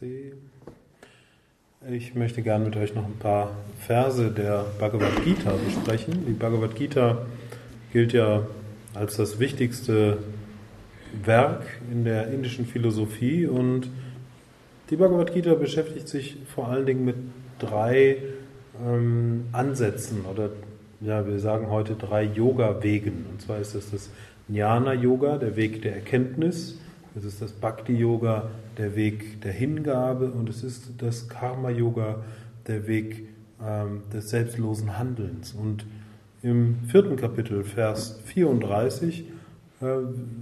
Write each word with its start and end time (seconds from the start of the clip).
Namaste. 0.00 0.32
Ich 1.88 2.14
möchte 2.14 2.42
gerne 2.42 2.64
mit 2.64 2.76
euch 2.76 2.94
noch 2.94 3.04
ein 3.04 3.18
paar 3.18 3.52
Verse 3.86 4.30
der 4.30 4.66
Bhagavad 4.78 5.24
Gita 5.24 5.52
besprechen. 5.64 6.24
Die 6.26 6.32
Bhagavad 6.32 6.74
Gita 6.74 7.26
gilt 7.92 8.12
ja 8.12 8.46
als 8.94 9.16
das 9.16 9.38
wichtigste 9.38 10.18
Werk 11.24 11.62
in 11.90 12.04
der 12.04 12.28
indischen 12.28 12.66
Philosophie 12.66 13.46
und 13.46 13.88
die 14.90 14.96
Bhagavad 14.96 15.32
Gita 15.32 15.54
beschäftigt 15.54 16.08
sich 16.08 16.36
vor 16.54 16.68
allen 16.68 16.86
Dingen 16.86 17.04
mit 17.04 17.16
drei 17.58 18.18
ähm, 18.84 19.44
Ansätzen 19.52 20.24
oder 20.24 20.50
ja, 21.00 21.26
wir 21.26 21.38
sagen 21.38 21.70
heute 21.70 21.94
drei 21.94 22.24
Yoga-Wegen. 22.24 23.26
Und 23.30 23.42
zwar 23.42 23.58
ist 23.58 23.74
das 23.74 23.90
das 23.90 24.10
Jnana-Yoga, 24.48 25.36
der 25.36 25.56
Weg 25.56 25.82
der 25.82 25.94
Erkenntnis. 25.94 26.78
Es 27.16 27.24
ist 27.24 27.40
das 27.40 27.52
Bhakti-Yoga, 27.52 28.50
der 28.76 28.94
Weg 28.94 29.40
der 29.40 29.52
Hingabe. 29.52 30.30
Und 30.30 30.50
es 30.50 30.62
ist 30.62 30.90
das 30.98 31.28
Karma-Yoga, 31.28 32.22
der 32.66 32.86
Weg 32.86 33.28
ähm, 33.64 34.02
des 34.12 34.28
selbstlosen 34.28 34.98
Handelns. 34.98 35.54
Und 35.54 35.86
im 36.42 36.76
vierten 36.86 37.16
Kapitel, 37.16 37.64
Vers 37.64 38.20
34, 38.26 39.24
äh, 39.80 39.84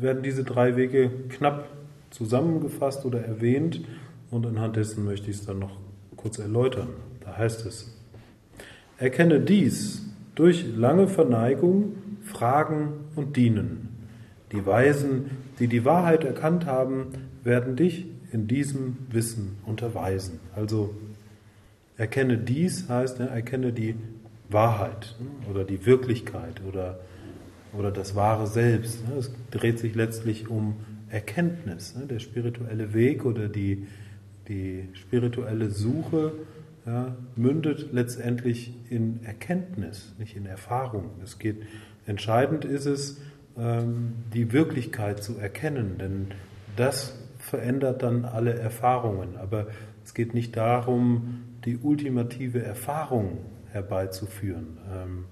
werden 0.00 0.24
diese 0.24 0.42
drei 0.42 0.74
Wege 0.74 1.10
knapp 1.28 1.68
zusammengefasst 2.10 3.04
oder 3.04 3.20
erwähnt. 3.20 3.82
Und 4.32 4.44
anhand 4.44 4.74
dessen 4.74 5.04
möchte 5.04 5.30
ich 5.30 5.36
es 5.36 5.46
dann 5.46 5.60
noch 5.60 5.78
kurz 6.16 6.41
erläutern. 6.41 6.88
Da 7.20 7.36
heißt 7.36 7.66
es, 7.66 7.96
erkenne 8.98 9.38
dies 9.38 10.02
durch 10.34 10.66
lange 10.74 11.06
Verneigung, 11.06 11.92
Fragen 12.24 12.94
und 13.14 13.36
Dienen. 13.36 13.93
Die 14.54 14.64
Weisen, 14.64 15.30
die 15.58 15.66
die 15.66 15.84
Wahrheit 15.84 16.22
erkannt 16.22 16.64
haben, 16.64 17.08
werden 17.42 17.74
dich 17.74 18.06
in 18.30 18.46
diesem 18.46 18.96
Wissen 19.10 19.56
unterweisen. 19.66 20.38
Also 20.54 20.94
erkenne 21.96 22.38
dies 22.38 22.88
heißt, 22.88 23.19
ne, 23.19 23.28
erkenne 23.28 23.72
die 23.72 23.97
Wahrheit 24.48 25.16
ne, 25.19 25.50
oder 25.50 25.64
die 25.64 25.84
Wirklichkeit 25.86 26.60
oder, 26.69 27.00
oder 27.77 27.91
das 27.91 28.14
wahre 28.14 28.47
Selbst. 28.47 29.08
Ne. 29.08 29.16
Es 29.16 29.32
dreht 29.50 29.80
sich 29.80 29.97
letztlich 29.97 30.48
um 30.48 30.77
Erkenntnis. 31.10 31.94
Der 32.08 32.20
spirituelle 32.20 32.94
Weg 32.94 33.25
oder 33.25 33.48
die, 33.48 33.88
die 34.48 34.88
spirituelle 34.94 35.70
Suche 35.70 36.32
ja, 36.86 37.16
mündet 37.34 37.88
letztendlich 37.92 38.72
in 38.88 39.20
Erkenntnis, 39.25 40.14
nicht 40.19 40.36
in 40.36 40.47
Erfahrung. 40.47 41.10
Es 41.25 41.38
geht, 41.41 41.56
entscheidend 42.06 42.64
ist 42.64 42.86
es, 42.86 43.20
die 43.56 44.52
Wirklichkeit 44.52 45.22
zu 45.22 45.38
erkennen, 45.38 45.98
denn 45.98 46.28
das 46.77 47.16
verändert 47.38 48.02
dann 48.02 48.24
alle 48.24 48.55
Erfahrungen. 48.55 49.36
Aber 49.36 49.69
es 50.05 50.14
geht 50.14 50.34
nicht 50.34 50.56
darum, 50.56 51.44
die 51.64 51.78
ultimative 51.78 52.62
Erfahrung 52.62 53.38
herbeizuführen, 53.70 54.78
ähm, 54.92 55.25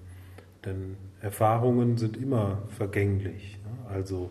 denn 0.65 0.95
Erfahrungen 1.21 1.97
sind 1.97 2.17
immer 2.17 2.63
vergänglich. 2.69 3.59
Also 3.89 4.29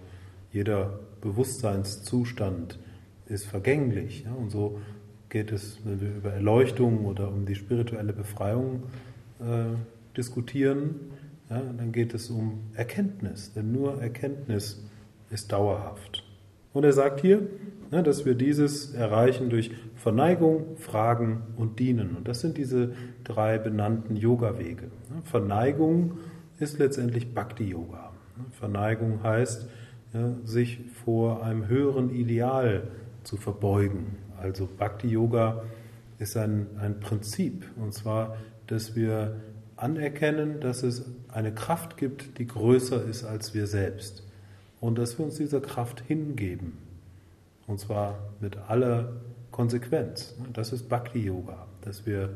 jeder 0.53 1.01
Bewusstseinszustand 1.21 2.79
ist 3.27 3.47
vergänglich. 3.47 4.27
Und 4.39 4.51
so 4.51 4.81
geht 5.29 5.53
es, 5.53 5.79
wenn 5.85 6.01
wir 6.01 6.15
über 6.15 6.33
Erleuchtung 6.33 7.07
oder 7.07 7.29
um 7.29 7.47
die 7.47 7.55
spirituelle 7.55 8.13
Befreiung 8.13 8.83
äh, 9.41 9.77
diskutieren, 10.17 11.13
ja, 11.51 11.61
dann 11.61 11.93
geht 11.93 12.15
es 12.15 12.31
um 12.31 12.61
Erkenntnis, 12.75 13.53
denn 13.53 13.73
nur 13.73 14.01
Erkenntnis 14.01 14.83
ist 15.31 15.53
dauerhaft. 15.53 16.25
Und 16.73 16.85
er 16.85 16.93
sagt 16.93 17.21
hier, 17.21 17.47
ja, 17.91 18.01
dass 18.03 18.25
wir 18.25 18.35
dieses 18.35 18.95
erreichen 18.95 19.51
durch 19.51 19.71
Verneigung, 19.97 20.77
Fragen 20.77 21.43
und 21.57 21.79
Dienen. 21.79 22.17
Und 22.17 22.27
das 22.29 22.41
sind 22.41 22.57
diese 22.57 22.95
drei 23.25 23.59
benannten 23.59 24.17
Yoga-Wege. 24.17 24.91
Verneigung 25.25 26.19
ist 26.59 26.79
letztendlich 26.79 27.35
Bhakti-Yoga. 27.35 28.13
Verneigung 28.53 29.23
heißt, 29.23 29.69
sich 30.45 30.81
vor 31.05 31.43
einem 31.43 31.69
höheren 31.69 32.11
Ideal 32.11 32.89
zu 33.23 33.37
verbeugen, 33.37 34.17
also 34.41 34.69
Bhakti 34.79 35.09
Yoga 35.09 35.63
ist 36.19 36.37
ein, 36.37 36.67
ein 36.79 37.01
Prinzip, 37.01 37.65
und 37.77 37.95
zwar, 37.95 38.37
dass 38.67 38.95
wir 38.95 39.37
anerkennen, 39.83 40.61
dass 40.61 40.83
es 40.83 41.05
eine 41.29 41.53
Kraft 41.53 41.97
gibt, 41.97 42.39
die 42.39 42.47
größer 42.47 43.05
ist 43.05 43.25
als 43.25 43.55
wir 43.55 43.67
selbst. 43.67 44.25
Und 44.81 44.99
dass 44.99 45.19
wir 45.19 45.25
uns 45.25 45.37
dieser 45.37 45.61
Kraft 45.61 46.01
hingeben. 46.07 46.79
Und 47.67 47.81
zwar 47.81 48.19
mit 48.41 48.57
aller 48.69 49.13
Konsequenz. 49.51 50.35
Das 50.53 50.73
ist 50.73 50.89
Bhakti 50.89 51.21
Yoga, 51.21 51.67
dass 51.83 52.07
wir 52.07 52.31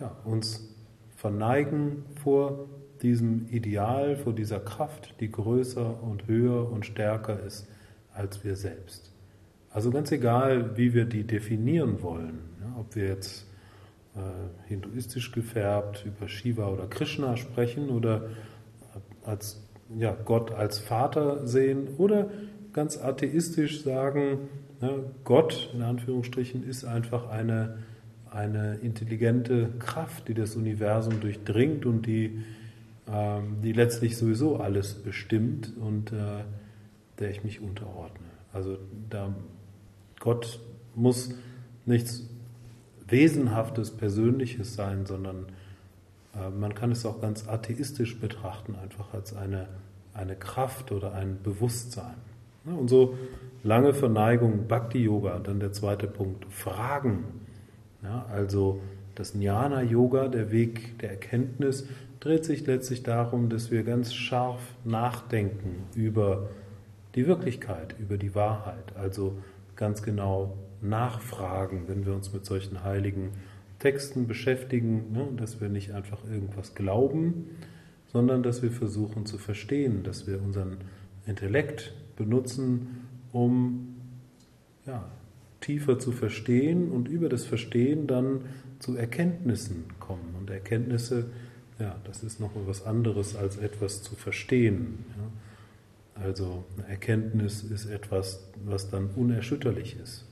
ja, 0.00 0.16
uns 0.24 0.74
verneigen 1.16 2.04
vor 2.22 2.66
diesem 3.02 3.48
Ideal, 3.50 4.16
vor 4.16 4.32
dieser 4.32 4.60
Kraft, 4.60 5.14
die 5.20 5.30
größer 5.30 6.02
und 6.02 6.26
höher 6.26 6.70
und 6.70 6.86
stärker 6.86 7.40
ist 7.40 7.68
als 8.12 8.44
wir 8.44 8.56
selbst. 8.56 9.12
Also 9.70 9.90
ganz 9.90 10.10
egal, 10.10 10.76
wie 10.76 10.94
wir 10.94 11.04
die 11.04 11.24
definieren 11.24 12.02
wollen, 12.02 12.40
ja, 12.60 12.80
ob 12.80 12.96
wir 12.96 13.06
jetzt 13.06 13.47
äh, 14.18 14.68
hinduistisch 14.68 15.32
gefärbt 15.32 16.04
über 16.04 16.28
Shiva 16.28 16.68
oder 16.68 16.86
Krishna 16.86 17.36
sprechen 17.36 17.88
oder 17.90 18.28
als 19.24 19.62
ja, 19.96 20.16
Gott 20.24 20.52
als 20.52 20.78
Vater 20.78 21.46
sehen 21.46 21.88
oder 21.96 22.30
ganz 22.72 22.98
atheistisch 22.98 23.82
sagen, 23.82 24.48
ja, 24.80 24.90
Gott 25.24 25.70
in 25.74 25.82
Anführungsstrichen 25.82 26.62
ist 26.62 26.84
einfach 26.84 27.28
eine, 27.28 27.78
eine 28.30 28.76
intelligente 28.76 29.70
Kraft, 29.78 30.28
die 30.28 30.34
das 30.34 30.56
Universum 30.56 31.20
durchdringt 31.20 31.86
und 31.86 32.06
die, 32.06 32.42
ähm, 33.10 33.56
die 33.62 33.72
letztlich 33.72 34.16
sowieso 34.16 34.56
alles 34.56 34.94
bestimmt 34.94 35.72
und 35.76 36.12
äh, 36.12 36.44
der 37.18 37.30
ich 37.30 37.42
mich 37.42 37.60
unterordne. 37.60 38.26
Also 38.52 38.78
da 39.10 39.34
Gott 40.20 40.60
muss 40.94 41.34
nichts 41.86 42.28
Wesenhaftes, 43.08 43.90
Persönliches 43.90 44.74
sein, 44.74 45.06
sondern 45.06 45.46
äh, 46.34 46.50
man 46.50 46.74
kann 46.74 46.92
es 46.92 47.04
auch 47.06 47.20
ganz 47.20 47.48
atheistisch 47.48 48.20
betrachten, 48.20 48.76
einfach 48.82 49.14
als 49.14 49.34
eine, 49.34 49.68
eine 50.14 50.36
Kraft 50.36 50.92
oder 50.92 51.14
ein 51.14 51.38
Bewusstsein. 51.42 52.14
Ja, 52.66 52.74
und 52.74 52.88
so 52.88 53.16
lange 53.62 53.94
Verneigung, 53.94 54.68
Bhakti-Yoga, 54.68 55.38
dann 55.38 55.60
der 55.60 55.72
zweite 55.72 56.06
Punkt, 56.06 56.44
Fragen. 56.50 57.24
Ja, 58.02 58.26
also 58.30 58.80
das 59.14 59.34
Jnana-Yoga, 59.34 60.28
der 60.28 60.52
Weg 60.52 60.98
der 61.00 61.10
Erkenntnis, 61.10 61.88
dreht 62.20 62.44
sich 62.44 62.66
letztlich 62.66 63.02
darum, 63.02 63.48
dass 63.48 63.70
wir 63.70 63.82
ganz 63.84 64.12
scharf 64.12 64.60
nachdenken 64.84 65.84
über 65.94 66.48
die 67.14 67.26
Wirklichkeit, 67.26 67.94
über 67.98 68.16
die 68.16 68.34
Wahrheit. 68.34 68.94
Also 68.96 69.38
ganz 69.76 70.02
genau 70.02 70.56
nachfragen, 70.80 71.84
wenn 71.86 72.06
wir 72.06 72.14
uns 72.14 72.32
mit 72.32 72.44
solchen 72.44 72.84
heiligen 72.84 73.30
Texten 73.78 74.26
beschäftigen, 74.26 75.12
ne, 75.12 75.28
dass 75.36 75.60
wir 75.60 75.68
nicht 75.68 75.92
einfach 75.92 76.24
irgendwas 76.24 76.74
glauben, 76.74 77.50
sondern 78.12 78.42
dass 78.42 78.62
wir 78.62 78.70
versuchen 78.70 79.26
zu 79.26 79.38
verstehen, 79.38 80.02
dass 80.02 80.26
wir 80.26 80.42
unseren 80.42 80.78
Intellekt 81.26 81.94
benutzen, 82.16 83.06
um 83.32 83.96
ja, 84.86 85.04
tiefer 85.60 85.98
zu 85.98 86.12
verstehen 86.12 86.90
und 86.90 87.08
über 87.08 87.28
das 87.28 87.44
Verstehen 87.44 88.06
dann 88.06 88.42
zu 88.78 88.96
Erkenntnissen 88.96 89.84
kommen. 90.00 90.34
Und 90.38 90.50
Erkenntnisse, 90.50 91.30
ja, 91.78 91.96
das 92.04 92.22
ist 92.22 92.40
noch 92.40 92.56
etwas 92.56 92.84
anderes 92.84 93.36
als 93.36 93.56
etwas 93.58 94.02
zu 94.02 94.14
verstehen. 94.14 95.04
Ja. 95.16 96.22
Also 96.24 96.64
eine 96.76 96.88
Erkenntnis 96.88 97.62
ist 97.62 97.86
etwas, 97.86 98.50
was 98.64 98.90
dann 98.90 99.10
unerschütterlich 99.14 99.96
ist. 100.02 100.27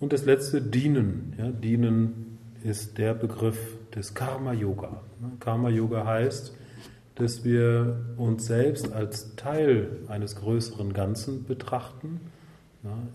Und 0.00 0.14
das 0.14 0.24
letzte, 0.24 0.62
Dienen. 0.62 1.34
Ja, 1.38 1.50
dienen 1.50 2.38
ist 2.64 2.96
der 2.96 3.12
Begriff 3.12 3.76
des 3.94 4.14
Karma-Yoga. 4.14 5.02
Karma-Yoga 5.40 6.06
heißt, 6.06 6.54
dass 7.16 7.44
wir 7.44 8.00
uns 8.16 8.46
selbst 8.46 8.92
als 8.92 9.36
Teil 9.36 9.98
eines 10.08 10.36
größeren 10.36 10.94
Ganzen 10.94 11.44
betrachten. 11.44 12.20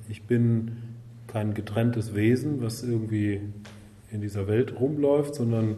Ich 0.08 0.24
bin 0.24 0.78
kein 1.26 1.56
getrenntes 1.56 2.14
Wesen, 2.14 2.62
was 2.62 2.84
irgendwie 2.84 3.42
in 4.12 4.22
dieser 4.22 4.48
Welt 4.48 4.80
rumläuft, 4.80 5.34
sondern 5.34 5.78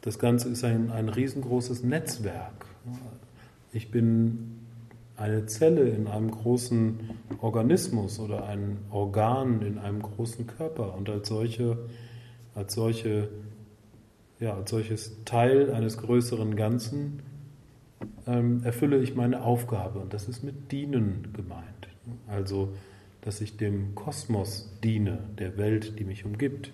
das 0.00 0.18
Ganze 0.18 0.48
ist 0.48 0.64
ein, 0.64 0.90
ein 0.90 1.10
riesengroßes 1.10 1.82
Netzwerk. 1.82 2.64
Ich 3.72 3.90
bin 3.90 4.55
eine 5.16 5.46
Zelle 5.46 5.88
in 5.88 6.06
einem 6.06 6.30
großen 6.30 7.10
Organismus 7.40 8.18
oder 8.20 8.46
ein 8.46 8.78
Organ 8.90 9.62
in 9.62 9.78
einem 9.78 10.02
großen 10.02 10.46
Körper 10.46 10.94
und 10.94 11.08
als 11.08 11.28
solche, 11.28 11.78
als 12.54 12.74
solche, 12.74 13.28
ja, 14.40 14.54
als 14.54 14.70
solches 14.70 15.24
Teil 15.24 15.72
eines 15.72 15.98
größeren 15.98 16.56
Ganzen 16.56 17.22
ähm, 18.26 18.62
erfülle 18.64 18.98
ich 18.98 19.14
meine 19.14 19.42
Aufgabe 19.42 20.00
und 20.00 20.12
das 20.12 20.28
ist 20.28 20.42
mit 20.44 20.70
Dienen 20.70 21.28
gemeint. 21.32 21.88
Also 22.26 22.72
dass 23.26 23.40
ich 23.40 23.56
dem 23.56 23.96
Kosmos 23.96 24.70
diene, 24.84 25.18
der 25.36 25.58
Welt, 25.58 25.98
die 25.98 26.04
mich 26.04 26.24
umgibt. 26.24 26.68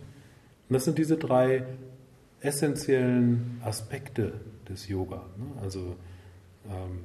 Und 0.68 0.74
das 0.74 0.84
sind 0.84 0.98
diese 0.98 1.16
drei 1.16 1.64
essentiellen 2.40 3.58
Aspekte 3.64 4.34
des 4.68 4.86
Yoga. 4.86 5.24
Ne? 5.38 5.46
Also 5.62 5.96
ähm, 6.68 7.04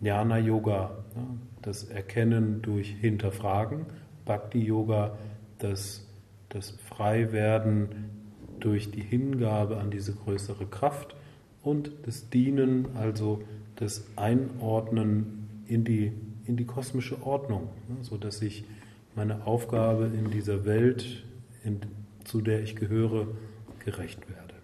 Jnana 0.00 0.38
Yoga, 0.38 0.90
ne? 1.14 1.38
das 1.62 1.84
Erkennen 1.84 2.62
durch 2.62 2.88
Hinterfragen, 3.00 3.86
Bhakti 4.24 4.60
Yoga, 4.60 5.16
das, 5.58 6.06
das 6.48 6.70
Freiwerden 6.88 7.88
durch 8.60 8.90
die 8.90 9.02
Hingabe 9.02 9.78
an 9.78 9.90
diese 9.90 10.12
größere 10.12 10.66
Kraft 10.66 11.14
und 11.62 11.90
das 12.04 12.30
Dienen, 12.30 12.86
also 12.96 13.42
das 13.76 14.04
Einordnen 14.16 15.64
in 15.66 15.84
die, 15.84 16.12
in 16.46 16.56
die 16.56 16.64
kosmische 16.64 17.22
Ordnung, 17.24 17.68
ne? 17.88 17.96
sodass 18.02 18.42
ich 18.42 18.64
meine 19.14 19.46
Aufgabe 19.46 20.06
in 20.06 20.30
dieser 20.30 20.64
Welt, 20.64 21.24
in, 21.64 21.80
zu 22.24 22.40
der 22.40 22.62
ich 22.62 22.76
gehöre, 22.76 23.26
gerecht 23.84 24.28
werde. 24.28 24.54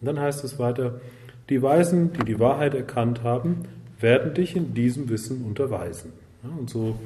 Und 0.00 0.06
dann 0.06 0.20
heißt 0.20 0.44
es 0.44 0.58
weiter, 0.58 1.00
die 1.48 1.62
Weisen, 1.62 2.12
die 2.12 2.24
die 2.24 2.38
Wahrheit 2.38 2.74
erkannt 2.74 3.22
haben, 3.22 3.62
werden 4.00 4.34
dich 4.34 4.56
in 4.56 4.74
diesem 4.74 5.08
Wissen 5.08 5.44
unterweisen. 5.44 6.12
Und 6.42 6.70
so 6.70 6.98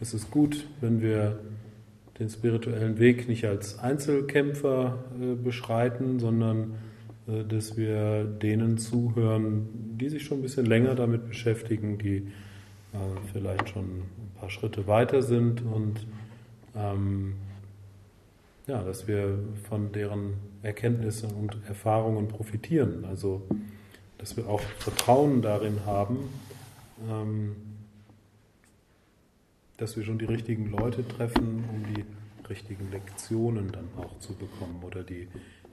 ist 0.00 0.14
es 0.14 0.30
gut, 0.30 0.66
wenn 0.80 1.02
wir 1.02 1.38
den 2.18 2.28
spirituellen 2.28 2.98
Weg 2.98 3.28
nicht 3.28 3.46
als 3.46 3.78
Einzelkämpfer 3.78 4.98
äh, 5.20 5.34
beschreiten, 5.34 6.18
sondern 6.18 6.74
äh, 7.26 7.44
dass 7.44 7.76
wir 7.76 8.24
denen 8.24 8.78
zuhören, 8.78 9.68
die 9.98 10.08
sich 10.08 10.24
schon 10.24 10.38
ein 10.38 10.42
bisschen 10.42 10.66
länger 10.66 10.94
damit 10.94 11.28
beschäftigen, 11.28 11.98
die 11.98 12.16
äh, 12.92 12.98
vielleicht 13.32 13.70
schon 13.70 13.84
ein 13.84 14.38
paar 14.38 14.50
Schritte 14.50 14.86
weiter 14.86 15.22
sind 15.22 15.62
und 15.62 16.06
ähm, 16.76 17.34
ja, 18.66 18.82
dass 18.82 19.08
wir 19.08 19.38
von 19.68 19.90
deren 19.92 20.34
Erkenntnissen 20.62 21.32
und 21.32 21.56
Erfahrungen 21.66 22.28
profitieren. 22.28 23.04
Also, 23.08 23.42
dass 24.20 24.36
wir 24.36 24.46
auch 24.48 24.60
Vertrauen 24.60 25.40
darin 25.40 25.86
haben, 25.86 26.28
ähm, 27.08 27.56
dass 29.78 29.96
wir 29.96 30.04
schon 30.04 30.18
die 30.18 30.26
richtigen 30.26 30.70
Leute 30.70 31.08
treffen, 31.08 31.64
um 31.72 31.94
die 31.94 32.04
richtigen 32.48 32.90
Lektionen 32.90 33.72
dann 33.72 33.88
auch 33.96 34.18
zu 34.18 34.34
bekommen 34.34 34.82
oder 34.84 35.02
die, 35.02 35.28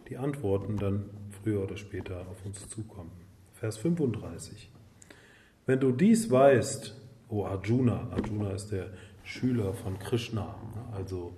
die 0.08 0.18
Antworten 0.18 0.78
dann 0.78 1.10
früher 1.44 1.64
oder 1.64 1.76
später 1.76 2.22
auf 2.22 2.46
uns 2.46 2.70
zukommen. 2.70 3.12
Vers 3.56 3.78
35. 3.78 4.70
Wenn 5.66 5.82
du 5.82 5.92
dies 5.92 6.32
weißt, 6.32 6.96
o 7.28 7.46
Arjuna, 7.46 8.08
Arjuna 8.12 8.52
ist 8.52 8.72
der 8.72 8.92
Schüler 9.24 9.74
von 9.74 10.00
Krishna, 10.00 10.56
also 10.96 11.34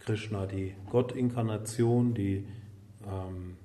Krishna, 0.00 0.44
die 0.44 0.74
Gottinkarnation, 0.90 2.12
die 2.12 2.44
ähm, 3.06 3.56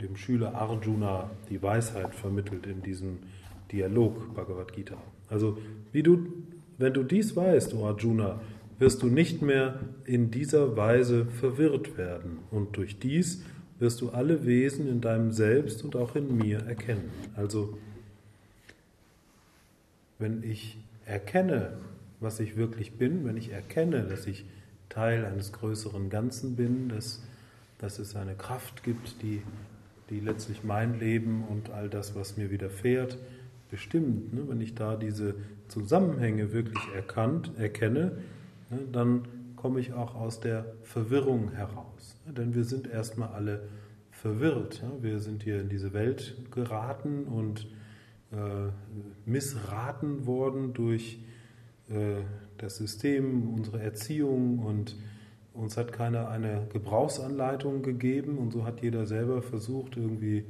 dem 0.00 0.16
Schüler 0.16 0.54
Arjuna 0.54 1.30
die 1.50 1.62
Weisheit 1.62 2.14
vermittelt 2.14 2.66
in 2.66 2.82
diesem 2.82 3.18
Dialog 3.72 4.34
Bhagavad 4.34 4.72
Gita. 4.72 4.96
Also, 5.28 5.58
wie 5.92 6.02
du, 6.02 6.26
wenn 6.78 6.92
du 6.92 7.02
dies 7.02 7.34
weißt, 7.34 7.74
o 7.74 7.86
Arjuna, 7.86 8.40
wirst 8.78 9.02
du 9.02 9.06
nicht 9.06 9.42
mehr 9.42 9.80
in 10.04 10.30
dieser 10.30 10.76
Weise 10.76 11.26
verwirrt 11.26 11.96
werden 11.96 12.38
und 12.50 12.76
durch 12.76 12.98
dies 12.98 13.42
wirst 13.78 14.00
du 14.00 14.10
alle 14.10 14.46
Wesen 14.46 14.88
in 14.88 15.00
deinem 15.00 15.32
Selbst 15.32 15.84
und 15.84 15.96
auch 15.96 16.16
in 16.16 16.36
mir 16.36 16.60
erkennen. 16.60 17.10
Also, 17.34 17.78
wenn 20.18 20.42
ich 20.42 20.78
erkenne, 21.04 21.74
was 22.20 22.40
ich 22.40 22.56
wirklich 22.56 22.92
bin, 22.92 23.24
wenn 23.26 23.36
ich 23.36 23.52
erkenne, 23.52 24.04
dass 24.04 24.26
ich 24.26 24.46
Teil 24.88 25.24
eines 25.24 25.52
größeren 25.52 26.08
Ganzen 26.08 26.56
bin, 26.56 26.88
dass, 26.88 27.22
dass 27.78 27.98
es 27.98 28.16
eine 28.16 28.34
Kraft 28.34 28.82
gibt, 28.82 29.22
die, 29.22 29.42
die 30.10 30.20
letztlich 30.20 30.64
mein 30.64 30.98
Leben 30.98 31.44
und 31.44 31.70
all 31.70 31.88
das, 31.88 32.14
was 32.14 32.36
mir 32.36 32.50
widerfährt, 32.50 33.18
bestimmt. 33.70 34.32
Ne? 34.32 34.48
Wenn 34.48 34.60
ich 34.60 34.74
da 34.74 34.96
diese 34.96 35.34
Zusammenhänge 35.68 36.52
wirklich 36.52 36.82
erkannt, 36.94 37.52
erkenne, 37.58 38.18
ne, 38.70 38.78
dann 38.92 39.26
komme 39.56 39.80
ich 39.80 39.92
auch 39.92 40.14
aus 40.14 40.40
der 40.40 40.66
Verwirrung 40.82 41.52
heraus. 41.52 42.16
Ne? 42.26 42.32
Denn 42.32 42.54
wir 42.54 42.64
sind 42.64 42.86
erstmal 42.86 43.30
alle 43.30 43.68
verwirrt. 44.10 44.82
Wir 45.00 45.18
sind 45.20 45.42
hier 45.42 45.60
in 45.60 45.68
diese 45.68 45.92
Welt 45.92 46.36
geraten 46.50 47.24
und 47.24 47.66
äh, 48.32 48.70
missraten 49.24 50.26
worden 50.26 50.72
durch 50.72 51.18
äh, 51.88 52.22
das 52.58 52.76
System, 52.76 53.54
unsere 53.54 53.80
Erziehung 53.80 54.60
und 54.60 54.96
uns 55.56 55.76
hat 55.76 55.92
keiner 55.92 56.28
eine 56.28 56.66
Gebrauchsanleitung 56.72 57.82
gegeben 57.82 58.38
und 58.38 58.52
so 58.52 58.64
hat 58.64 58.82
jeder 58.82 59.06
selber 59.06 59.42
versucht, 59.42 59.96
irgendwie 59.96 60.44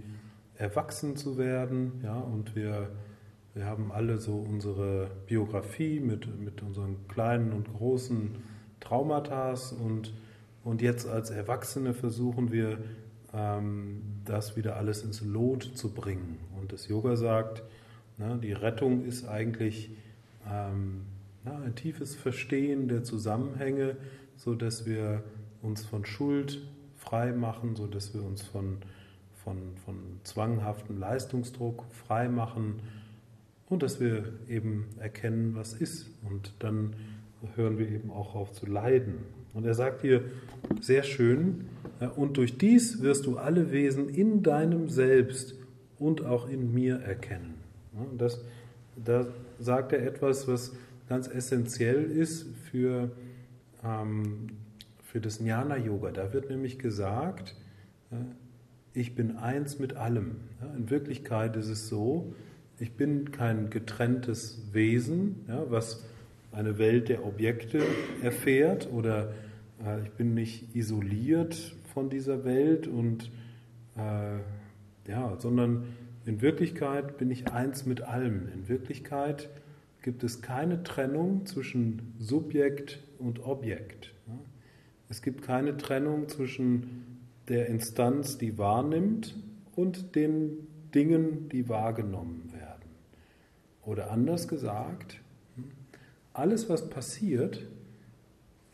erwachsen 0.57 1.17
zu 1.17 1.39
werden. 1.39 2.01
Ja, 2.03 2.19
und 2.19 2.57
wir, 2.57 2.91
wir 3.55 3.67
haben 3.67 3.93
alle 3.93 4.19
so 4.19 4.37
unsere 4.37 5.11
Biografie 5.27 6.01
mit, 6.01 6.41
mit 6.41 6.63
unseren 6.63 7.07
kleinen 7.09 7.53
und 7.53 7.73
großen 7.73 8.37
Traumata 8.81 9.55
und, 9.83 10.13
und 10.65 10.83
jetzt 10.83 11.09
als 11.09 11.31
Erwachsene 11.31 11.95
versuchen 11.95 12.53
wir, 12.53 12.79
ähm, 13.33 14.03
das 14.25 14.57
wieder 14.57 14.77
alles 14.77 15.03
ins 15.03 15.21
Lot 15.21 15.63
zu 15.75 15.93
bringen. 15.93 16.39
Und 16.59 16.73
das 16.73 16.89
Yoga 16.89 17.17
sagt, 17.17 17.63
na, 18.19 18.37
die 18.37 18.53
Rettung 18.53 19.05
ist 19.05 19.29
eigentlich 19.29 19.91
ähm, 20.51 21.03
ja, 21.45 21.59
ein 21.59 21.75
tiefes 21.75 22.15
Verstehen 22.15 22.89
der 22.89 23.05
Zusammenhänge, 23.05 23.97
so 24.37 24.55
dass 24.55 24.87
wir 24.87 25.23
uns 25.63 25.85
von 25.85 26.05
Schuld 26.05 26.63
frei 26.97 27.33
machen, 27.33 27.77
so 27.77 27.87
dass 27.87 28.15
wir 28.15 28.23
uns 28.23 28.43
von, 28.43 28.79
von, 29.45 29.57
von 29.85 29.97
zwanghaftem 30.25 30.99
Leistungsdruck 30.99 31.85
frei 31.93 32.29
machen 32.29 32.81
und 33.69 33.83
dass 33.83 34.01
wir 34.01 34.33
eben 34.49 34.87
erkennen, 34.99 35.55
was 35.55 35.73
ist. 35.73 36.07
Und 36.29 36.53
dann 36.59 36.95
hören 37.55 37.79
wir 37.79 37.89
eben 37.89 38.11
auch 38.11 38.35
auf 38.35 38.53
zu 38.53 38.67
leiden. 38.67 39.15
Und 39.55 39.65
er 39.65 39.75
sagt 39.75 40.03
hier 40.03 40.23
sehr 40.81 41.03
schön, 41.03 41.67
und 42.17 42.37
durch 42.37 42.59
dies 42.59 43.01
wirst 43.01 43.25
du 43.25 43.39
alle 43.39 43.73
Wesen 43.73 44.09
in 44.11 44.43
deinem 44.43 44.91
Selbst 44.91 45.55
und 45.99 46.25
auch 46.25 46.49
in 46.49 46.75
mir 46.75 46.97
erkennen. 46.97 47.55
Das, 48.19 48.39
da 49.03 49.27
sagt 49.59 49.93
er 49.93 50.05
etwas, 50.07 50.47
was 50.47 50.73
ganz 51.09 51.27
essentiell 51.27 52.05
ist 52.05 52.47
für, 52.71 53.11
ähm, 53.87 54.49
für 55.03 55.21
das 55.21 55.39
Jnana-Yoga. 55.39 56.11
Da 56.11 56.33
wird 56.33 56.51
nämlich 56.51 56.79
gesagt, 56.79 57.55
äh, 58.11 58.17
ich 58.93 59.15
bin 59.15 59.37
eins 59.37 59.79
mit 59.79 59.95
allem. 59.95 60.37
In 60.77 60.91
Wirklichkeit 60.91 61.57
ist 61.57 61.69
es 61.69 61.89
so, 61.89 62.35
ich 62.79 62.93
bin 62.93 63.31
kein 63.31 63.71
getrenntes 63.71 64.73
Wesen, 64.73 65.45
was 65.69 66.05
eine 66.53 66.79
Welt 66.79 67.09
der 67.09 67.25
Objekte 67.27 67.83
erfährt 68.23 68.91
oder 68.91 69.33
äh, 69.85 70.03
ich 70.03 70.11
bin 70.13 70.35
nicht 70.35 70.75
isoliert 70.75 71.75
von 71.93 72.09
dieser 72.11 72.45
Welt 72.45 72.87
und 72.87 73.31
äh, 73.97 75.11
ja, 75.11 75.37
sondern 75.39 75.85
in 76.25 76.41
Wirklichkeit 76.41 77.19
bin 77.19 77.31
ich 77.31 77.53
eins 77.53 77.87
mit 77.87 78.03
allem. 78.03 78.49
In 78.53 78.69
Wirklichkeit 78.69 79.49
gibt 80.03 80.25
es 80.25 80.43
keine 80.43 80.83
Trennung 80.83 81.47
zwischen 81.47 82.15
Subjekt 82.19 83.01
und 83.19 83.45
Objekt. 83.45 84.15
Es 85.09 85.23
gibt 85.23 85.43
keine 85.43 85.77
Trennung 85.77 86.29
zwischen 86.29 87.21
der 87.49 87.67
Instanz, 87.67 88.39
die 88.39 88.59
wahrnimmt, 88.59 89.37
und 89.77 90.17
den 90.17 90.67
Dingen, 90.95 91.49
die 91.51 91.69
wahrgenommen 91.69 92.51
werden. 92.53 92.91
Oder 93.85 94.11
anders 94.11 94.49
gesagt, 94.49 95.21
alles, 96.33 96.69
was 96.69 96.89
passiert, 96.89 97.67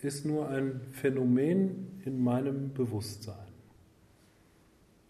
ist 0.00 0.24
nur 0.24 0.48
ein 0.48 0.80
Phänomen 0.90 2.00
in 2.04 2.22
meinem 2.22 2.72
Bewusstsein. 2.72 3.36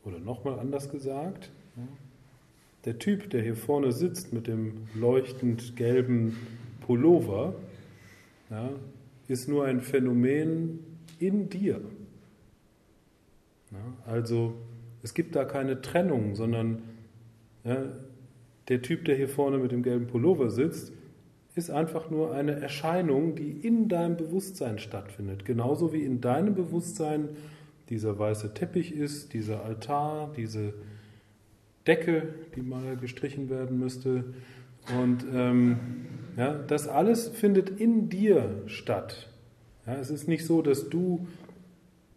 Oder 0.04 0.18
nochmal 0.18 0.58
anders 0.58 0.90
gesagt, 0.90 1.50
der 2.84 2.98
Typ, 2.98 3.30
der 3.30 3.42
hier 3.42 3.54
vorne 3.54 3.92
sitzt 3.92 4.32
mit 4.32 4.48
dem 4.48 4.88
leuchtend 4.94 5.76
gelben 5.76 6.36
Pullover, 6.80 7.54
ja, 8.50 8.70
ist 9.32 9.48
nur 9.48 9.64
ein 9.64 9.80
Phänomen 9.80 10.80
in 11.18 11.48
dir. 11.48 11.80
Ja, 13.70 14.12
also 14.12 14.54
es 15.02 15.14
gibt 15.14 15.34
da 15.34 15.44
keine 15.44 15.80
Trennung, 15.80 16.36
sondern 16.36 16.82
ja, 17.64 17.84
der 18.68 18.82
Typ, 18.82 19.04
der 19.06 19.16
hier 19.16 19.28
vorne 19.28 19.58
mit 19.58 19.72
dem 19.72 19.82
gelben 19.82 20.06
Pullover 20.06 20.50
sitzt, 20.50 20.92
ist 21.54 21.70
einfach 21.70 22.10
nur 22.10 22.34
eine 22.34 22.52
Erscheinung, 22.52 23.34
die 23.34 23.50
in 23.50 23.88
deinem 23.88 24.16
Bewusstsein 24.16 24.78
stattfindet. 24.78 25.44
Genauso 25.44 25.92
wie 25.92 26.02
in 26.02 26.20
deinem 26.20 26.54
Bewusstsein 26.54 27.30
dieser 27.88 28.18
weiße 28.18 28.54
Teppich 28.54 28.94
ist, 28.94 29.34
dieser 29.34 29.64
Altar, 29.64 30.32
diese 30.36 30.72
Decke, 31.86 32.34
die 32.54 32.62
mal 32.62 32.96
gestrichen 32.96 33.50
werden 33.50 33.78
müsste. 33.78 34.24
Und 34.98 35.26
ähm, 35.32 35.78
Ja, 36.36 36.54
das 36.54 36.88
alles 36.88 37.28
findet 37.28 37.68
in 37.68 38.08
dir 38.08 38.62
statt. 38.66 39.28
Ja, 39.86 39.94
es 39.94 40.10
ist 40.10 40.28
nicht 40.28 40.46
so, 40.46 40.62
dass 40.62 40.88
du 40.88 41.26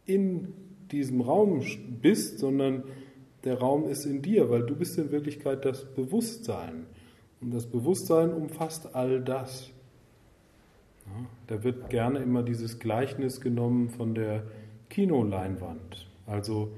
in 0.05 0.53
diesem 0.91 1.21
Raum 1.21 1.63
bist, 2.01 2.39
sondern 2.39 2.83
der 3.43 3.59
Raum 3.59 3.89
ist 3.89 4.05
in 4.05 4.21
dir, 4.21 4.49
weil 4.49 4.63
du 4.63 4.75
bist 4.75 4.97
in 4.97 5.11
Wirklichkeit 5.11 5.65
das 5.65 5.85
Bewusstsein. 5.85 6.85
Und 7.41 7.53
das 7.53 7.65
Bewusstsein 7.65 8.33
umfasst 8.33 8.95
all 8.95 9.21
das. 9.21 9.69
Ja, 11.05 11.25
da 11.47 11.63
wird 11.63 11.89
gerne 11.89 12.19
immer 12.19 12.41
dieses 12.41 12.79
Gleichnis 12.79 13.41
genommen 13.41 13.89
von 13.89 14.15
der 14.15 14.43
Kinoleinwand. 14.89 16.07
Also 16.25 16.71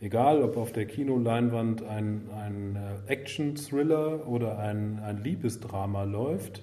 egal, 0.00 0.42
ob 0.42 0.56
auf 0.56 0.72
der 0.72 0.86
Kinoleinwand 0.86 1.82
ein, 1.82 2.22
ein 2.34 2.76
äh, 2.76 3.12
Action-Thriller 3.12 4.26
oder 4.26 4.58
ein, 4.58 5.00
ein 5.00 5.22
Liebesdrama 5.22 6.04
läuft, 6.04 6.62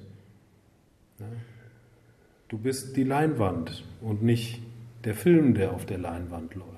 du 2.47 2.57
bist 2.57 2.95
die 2.95 3.03
Leinwand 3.03 3.83
und 4.01 4.23
nicht 4.23 4.61
der 5.03 5.15
Film, 5.15 5.53
der 5.53 5.73
auf 5.73 5.85
der 5.85 5.97
Leinwand 5.97 6.55
läuft. 6.55 6.75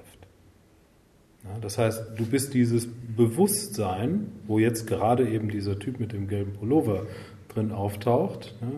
Ja, 1.44 1.60
das 1.60 1.78
heißt, 1.78 2.18
du 2.18 2.26
bist 2.26 2.54
dieses 2.54 2.88
Bewusstsein, 2.88 4.28
wo 4.46 4.60
jetzt 4.60 4.88
gerade 4.88 5.28
eben 5.30 5.50
dieser 5.50 5.80
Typ 5.80 6.00
mit 6.00 6.14
dem 6.14 6.28
gelben 6.28 6.54
Pullover 6.54 7.06
drin 7.50 7.72
auftaucht, 7.72 8.56
ja, 8.62 8.72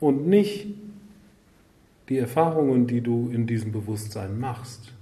und 0.00 0.26
nicht 0.26 0.66
die 2.08 2.18
Erfahrungen, 2.18 2.86
die 2.88 3.00
du 3.00 3.30
in 3.32 3.46
diesem 3.46 3.70
Bewusstsein 3.72 4.38
machst. 4.38 4.92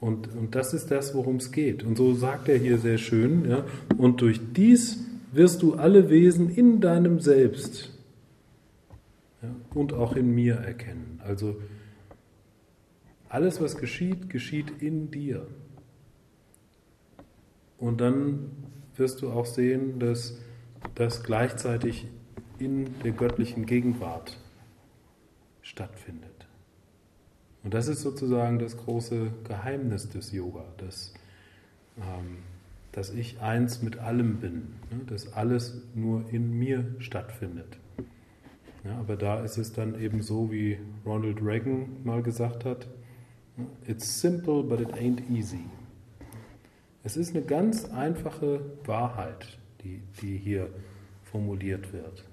Und, 0.00 0.34
und 0.34 0.54
das 0.54 0.72
ist 0.72 0.90
das, 0.90 1.14
worum 1.14 1.36
es 1.36 1.52
geht. 1.52 1.82
Und 1.84 1.96
so 1.96 2.14
sagt 2.14 2.48
er 2.48 2.56
hier 2.56 2.78
sehr 2.78 2.98
schön, 2.98 3.48
ja, 3.48 3.64
und 3.98 4.20
durch 4.20 4.40
dies 4.54 5.04
wirst 5.32 5.62
du 5.62 5.74
alle 5.74 6.08
Wesen 6.08 6.48
in 6.48 6.80
deinem 6.80 7.20
Selbst 7.20 7.95
ja, 9.42 9.48
und 9.74 9.92
auch 9.92 10.16
in 10.16 10.34
mir 10.34 10.56
erkennen. 10.56 11.20
Also 11.24 11.60
alles, 13.28 13.60
was 13.60 13.76
geschieht, 13.76 14.30
geschieht 14.30 14.82
in 14.82 15.10
dir. 15.10 15.46
Und 17.78 18.00
dann 18.00 18.50
wirst 18.96 19.22
du 19.22 19.30
auch 19.30 19.46
sehen, 19.46 19.98
dass 19.98 20.38
das 20.94 21.22
gleichzeitig 21.22 22.06
in 22.58 22.98
der 23.00 23.12
göttlichen 23.12 23.66
Gegenwart 23.66 24.38
stattfindet. 25.60 26.46
Und 27.62 27.74
das 27.74 27.88
ist 27.88 28.02
sozusagen 28.02 28.58
das 28.58 28.76
große 28.76 29.32
Geheimnis 29.44 30.08
des 30.08 30.32
Yoga, 30.32 30.64
dass, 30.78 31.12
ähm, 31.98 32.38
dass 32.92 33.10
ich 33.10 33.40
eins 33.40 33.82
mit 33.82 33.98
allem 33.98 34.36
bin, 34.36 34.74
ne? 34.90 35.00
dass 35.06 35.32
alles 35.32 35.82
nur 35.94 36.30
in 36.30 36.56
mir 36.56 36.94
stattfindet. 37.00 37.76
Ja, 38.86 38.98
aber 38.98 39.16
da 39.16 39.40
ist 39.42 39.58
es 39.58 39.72
dann 39.72 40.00
eben 40.00 40.22
so, 40.22 40.52
wie 40.52 40.78
Ronald 41.04 41.42
Reagan 41.42 42.04
mal 42.04 42.22
gesagt 42.22 42.64
hat, 42.64 42.86
It's 43.86 44.20
simple, 44.20 44.62
but 44.62 44.80
it 44.80 44.92
ain't 44.92 45.30
easy. 45.30 45.64
Es 47.02 47.16
ist 47.16 47.34
eine 47.34 47.44
ganz 47.44 47.86
einfache 47.86 48.60
Wahrheit, 48.84 49.58
die, 49.82 50.02
die 50.20 50.36
hier 50.36 50.68
formuliert 51.24 51.92
wird. 51.92 52.24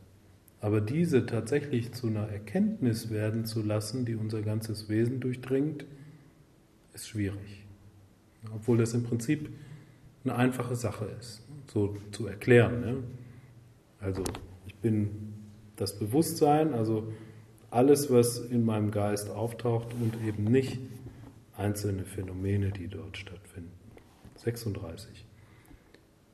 Aber 0.60 0.82
diese 0.82 1.26
tatsächlich 1.26 1.94
zu 1.94 2.08
einer 2.08 2.28
Erkenntnis 2.28 3.10
werden 3.10 3.46
zu 3.46 3.62
lassen, 3.62 4.06
die 4.06 4.16
unser 4.16 4.42
ganzes 4.42 4.90
Wesen 4.90 5.22
durchdringt, 5.22 5.86
ist 6.94 7.08
schwierig. 7.08 7.66
Obwohl 8.54 8.78
das 8.78 8.94
im 8.94 9.04
Prinzip 9.04 9.50
eine 10.26 10.36
einfache 10.36 10.76
Sache 10.76 11.06
ist, 11.20 11.42
so 11.72 11.96
zu 12.12 12.28
erklären. 12.28 12.82
Ne? 12.82 12.98
Also 14.00 14.24
ich 14.66 14.76
bin 14.76 15.34
das 15.76 15.98
Bewusstsein, 15.98 16.74
also 16.74 17.12
alles, 17.72 18.12
was 18.12 18.40
in 18.40 18.66
meinem 18.66 18.92
Geist 18.92 19.30
auftaucht 19.30 19.88
und 20.00 20.14
eben 20.28 20.44
nicht 20.44 20.80
einzelne 21.58 22.04
Phänomene, 22.04 22.72
die 22.72 22.88
dort 22.88 23.18
stattfinden. 23.18 23.72
36. 24.36 25.26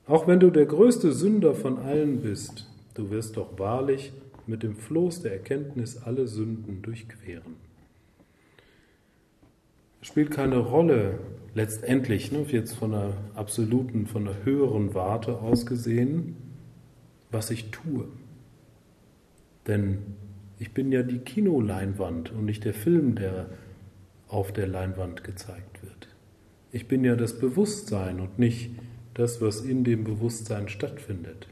Auch 0.06 0.28
wenn 0.28 0.40
du 0.40 0.50
der 0.50 0.66
größte 0.66 1.14
Sünder 1.14 1.54
von 1.54 1.78
allen 1.78 2.22
bist, 2.22 2.68
du 2.96 3.10
wirst 3.10 3.38
doch 3.38 3.60
wahrlich 3.60 4.12
mit 4.48 4.64
dem 4.64 4.76
Floß 4.76 5.22
der 5.22 5.34
Erkenntnis 5.34 6.02
alle 6.02 6.28
Sünden 6.28 6.82
durchqueren. 6.82 7.56
Es 10.02 10.08
spielt 10.08 10.32
keine 10.32 10.58
Rolle, 10.58 11.20
letztendlich, 11.54 12.32
ne, 12.32 12.46
jetzt 12.50 12.74
von 12.74 12.94
einer 12.94 13.14
absoluten, 13.36 14.08
von 14.08 14.28
einer 14.28 14.44
höheren 14.44 14.94
Warte 14.94 15.40
aus 15.40 15.66
gesehen, 15.66 16.36
was 17.32 17.52
ich 17.52 17.70
tue. 17.70 18.06
Denn 19.70 20.00
ich 20.60 20.74
bin 20.74 20.92
ja 20.92 21.04
die 21.04 21.20
Kinoleinwand 21.20 22.32
und 22.32 22.44
nicht 22.44 22.66
der 22.66 22.74
Film, 22.74 23.16
der 23.16 23.46
auf 24.28 24.52
der 24.52 24.68
Leinwand 24.68 25.24
gezeigt 25.24 25.82
wird. 25.82 26.10
Ich 26.72 26.88
bin 26.88 27.04
ja 27.04 27.16
das 27.16 27.40
Bewusstsein 27.40 28.20
und 28.20 28.38
nicht 28.38 28.72
das, 29.14 29.42
was 29.42 29.62
in 29.62 29.84
dem 29.84 30.04
Bewusstsein 30.04 30.68
stattfindet. 30.68 31.48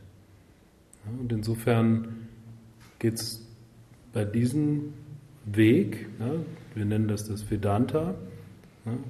und 1.19 1.31
insofern 1.31 2.27
geht 2.99 3.15
es 3.15 3.47
bei 4.13 4.25
diesem 4.25 4.93
Weg, 5.45 6.07
wir 6.75 6.85
nennen 6.85 7.07
das 7.07 7.27
das 7.27 7.49
Vedanta, 7.49 8.15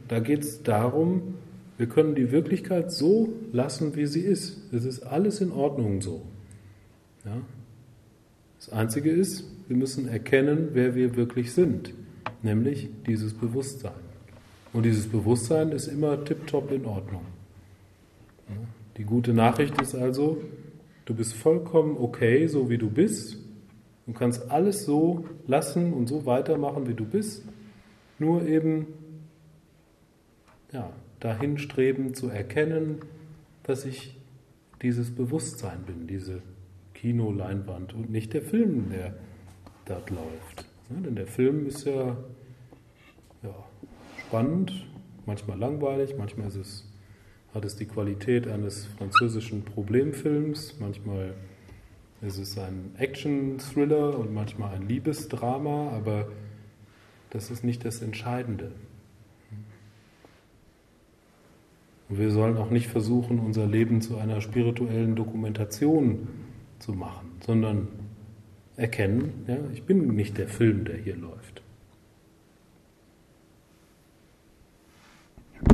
da 0.08 0.20
geht 0.20 0.42
es 0.44 0.64
darum, 0.64 1.36
wir 1.78 1.88
können 1.88 2.16
die 2.16 2.32
Wirklichkeit 2.32 2.92
so 2.92 3.34
lassen, 3.52 3.96
wie 3.96 4.06
sie 4.06 4.22
ist. 4.22 4.74
Es 4.74 4.86
ist 4.86 5.04
alles 5.04 5.42
in 5.42 5.52
Ordnung 5.52 6.02
so. 6.02 6.24
Das 8.58 8.70
Einzige 8.70 9.12
ist, 9.12 9.44
wir 9.68 9.78
müssen 9.78 10.08
erkennen, 10.08 10.70
wer 10.74 10.96
wir 10.96 11.16
wirklich 11.16 11.54
sind 11.54 11.94
nämlich 12.42 12.90
dieses 13.06 13.34
Bewusstsein. 13.34 14.08
Und 14.74 14.84
dieses 14.84 15.08
Bewusstsein 15.08 15.72
ist 15.72 15.88
immer 15.88 16.24
tiptop 16.24 16.72
in 16.72 16.86
Ordnung. 16.86 17.22
Die 18.98 19.04
gute 19.04 19.34
Nachricht 19.34 19.80
ist 19.82 19.96
also, 19.96 20.42
du 21.06 21.14
bist 21.14 21.34
vollkommen 21.34 21.98
okay, 21.98 22.48
so 22.48 22.70
wie 22.70 22.78
du 22.78 22.90
bist. 22.90 23.38
Du 24.06 24.14
kannst 24.14 24.50
alles 24.52 24.86
so 24.86 25.26
lassen 25.46 25.94
und 25.94 26.08
so 26.08 26.26
weitermachen, 26.26 26.88
wie 26.88 26.94
du 26.94 27.06
bist. 27.06 27.44
Nur 28.20 28.48
eben 28.48 28.88
ja, 30.72 30.92
dahin 31.20 31.58
streben 31.58 32.14
zu 32.14 32.30
erkennen, 32.30 33.00
dass 33.64 33.86
ich 33.86 34.16
dieses 34.82 35.14
Bewusstsein 35.14 35.84
bin, 35.86 36.08
diese 36.08 36.42
Kinoleinwand 37.08 37.94
und 37.94 38.10
nicht 38.10 38.34
der 38.34 38.42
Film, 38.42 38.90
der 38.90 39.14
dort 39.86 40.10
läuft. 40.10 40.66
Ja, 40.90 41.00
denn 41.00 41.16
der 41.16 41.26
Film 41.26 41.66
ist 41.66 41.86
ja, 41.86 42.18
ja, 43.44 43.56
spannend, 44.28 44.86
manchmal 45.26 45.58
langweilig, 45.58 46.16
manchmal 46.18 46.48
es, 46.48 46.86
hat 47.54 47.64
es 47.64 47.78
die 47.78 47.86
Qualität 47.86 48.46
eines 48.46 48.88
französischen 48.98 49.64
Problemfilms, 49.64 50.76
manchmal 50.82 51.34
ist 52.22 52.40
es 52.40 52.58
ein 52.58 52.92
Action-Thriller 52.98 54.20
und 54.20 54.34
manchmal 54.34 54.76
ein 54.76 54.86
Liebesdrama, 54.90 55.92
aber 55.92 56.28
das 57.30 57.52
ist 57.52 57.64
nicht 57.64 57.86
das 57.86 58.02
Entscheidende. 58.02 58.74
Und 62.10 62.20
wir 62.20 62.32
sollen 62.32 62.58
auch 62.58 62.70
nicht 62.70 62.88
versuchen, 62.88 63.40
unser 63.40 63.66
Leben 63.66 64.02
zu 64.02 64.18
einer 64.18 64.42
spirituellen 64.42 65.16
Dokumentation 65.16 66.28
zu 66.80 66.94
machen, 66.94 67.32
sondern 67.46 67.88
erkennen, 68.76 69.46
ja, 69.48 69.58
ich 69.74 69.84
bin 69.84 70.16
nicht 70.16 70.38
der 70.38 70.48
Film, 70.48 70.86
der 70.86 70.98
hier 70.98 71.16
läuft. 71.16 71.57